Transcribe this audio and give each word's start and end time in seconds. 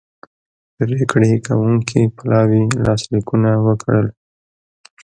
پریکړې 0.75 1.33
کوونکي 1.47 2.01
پلاوي 2.17 2.63
لاسلیکونه 2.85 3.51
وکړل 3.65 4.07